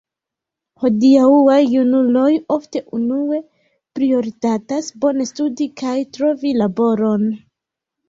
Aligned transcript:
Hodiaŭaj 0.83 1.57
junuloj 1.73 2.25
ofte 2.57 2.83
unue 3.01 3.41
prioritatas 4.01 4.91
bone 5.07 5.31
studi 5.35 5.73
kaj 5.85 5.97
trovi 6.19 6.59
laboron. 6.65 7.33